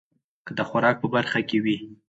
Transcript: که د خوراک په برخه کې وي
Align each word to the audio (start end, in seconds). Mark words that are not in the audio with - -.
که 0.45 0.51
د 0.57 0.59
خوراک 0.69 0.95
په 1.03 1.07
برخه 1.15 1.39
کې 1.49 1.57
وي 1.63 1.77